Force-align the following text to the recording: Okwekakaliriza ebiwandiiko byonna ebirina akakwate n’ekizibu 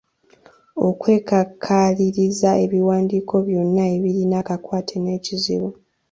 Okwekakaliriza 0.87 2.49
ebiwandiiko 2.65 3.35
byonna 3.47 3.83
ebirina 3.95 4.35
akakwate 4.41 4.95
n’ekizibu 4.99 5.69